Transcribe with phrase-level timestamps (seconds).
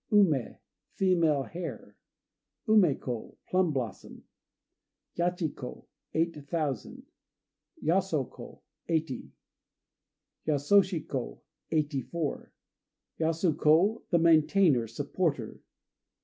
[0.11, 0.57] Umé
[0.95, 1.95] "Female Hare."
[2.67, 4.23] Umé ko "Plum Blossom."
[5.15, 5.85] Yachi ko
[6.15, 7.03] "Eight Thousand."
[7.83, 9.31] Yaso ko "Eighty."
[10.47, 12.51] Yasoshi ko "Eighty four."
[13.19, 15.61] Yasu ko "The Maintainer," supporter.